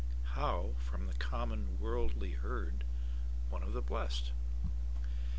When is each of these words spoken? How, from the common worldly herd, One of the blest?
How, 0.33 0.71
from 0.79 1.05
the 1.05 1.13
common 1.13 1.77
worldly 1.79 2.31
herd, 2.31 2.85
One 3.51 3.61
of 3.61 3.73
the 3.73 3.83
blest? 3.83 4.31